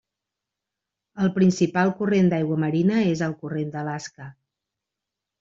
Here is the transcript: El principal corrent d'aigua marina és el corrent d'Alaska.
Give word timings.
El 1.25 1.29
principal 1.35 1.91
corrent 1.99 2.31
d'aigua 2.31 2.57
marina 2.65 3.03
és 3.11 3.23
el 3.27 3.37
corrent 3.43 3.71
d'Alaska. 3.77 4.33